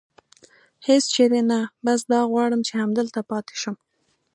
[0.87, 3.75] هېڅ چېرې نه، بس دا غواړم چې همدلته پاتې شم.